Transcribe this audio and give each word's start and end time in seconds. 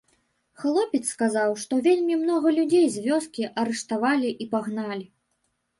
Хлопец 0.61 1.01
сказаў, 1.15 1.53
што 1.63 1.73
вельмі 1.89 2.15
многа 2.23 2.55
людзей 2.59 2.87
з 2.95 3.07
вёскі 3.07 3.43
арыштавалі 3.65 4.29
і 4.45 4.51
пагналі. 4.57 5.07